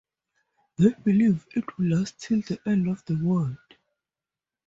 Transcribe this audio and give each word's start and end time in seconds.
They 0.79 0.93
believe 1.03 1.45
it 1.51 1.77
will 1.77 1.95
last 1.95 2.19
till 2.19 2.41
the 2.41 2.59
end 2.67 2.87
of 2.89 3.05
the 3.05 3.23
world. 3.23 3.57